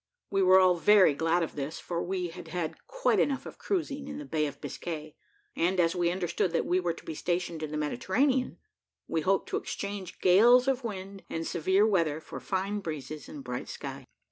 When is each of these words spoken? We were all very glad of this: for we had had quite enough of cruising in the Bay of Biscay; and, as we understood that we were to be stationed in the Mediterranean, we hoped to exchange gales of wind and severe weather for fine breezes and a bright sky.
We 0.31 0.41
were 0.41 0.59
all 0.59 0.77
very 0.77 1.13
glad 1.13 1.43
of 1.43 1.53
this: 1.55 1.77
for 1.79 2.01
we 2.01 2.29
had 2.29 2.47
had 2.47 2.87
quite 2.87 3.19
enough 3.19 3.45
of 3.45 3.59
cruising 3.59 4.07
in 4.07 4.17
the 4.17 4.25
Bay 4.25 4.47
of 4.47 4.59
Biscay; 4.59 5.15
and, 5.55 5.79
as 5.79 5.95
we 5.95 6.09
understood 6.09 6.53
that 6.53 6.65
we 6.65 6.79
were 6.79 6.91
to 6.93 7.05
be 7.05 7.13
stationed 7.13 7.61
in 7.61 7.69
the 7.69 7.77
Mediterranean, 7.77 8.57
we 9.07 9.21
hoped 9.21 9.47
to 9.49 9.57
exchange 9.57 10.17
gales 10.19 10.67
of 10.67 10.83
wind 10.83 11.21
and 11.29 11.45
severe 11.45 11.85
weather 11.85 12.19
for 12.19 12.39
fine 12.39 12.79
breezes 12.79 13.29
and 13.29 13.37
a 13.37 13.41
bright 13.43 13.69
sky. 13.69 14.07